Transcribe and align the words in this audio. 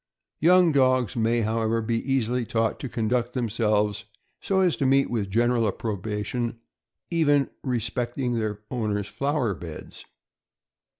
Young 0.39 0.71
dogs 0.71 1.15
may, 1.15 1.41
however, 1.41 1.79
be 1.79 1.99
easily 2.11 2.43
taught 2.43 2.79
to 2.79 2.89
conduct 2.89 3.33
themselves 3.33 4.05
so 4.39 4.61
as 4.61 4.75
to 4.77 4.87
meet 4.87 5.11
with 5.11 5.29
general 5.29 5.67
approbation, 5.67 6.59
even 7.11 7.51
respecting 7.63 8.33
their 8.33 8.63
owner's 8.71 9.05
flower 9.07 9.53
beds. 9.53 10.05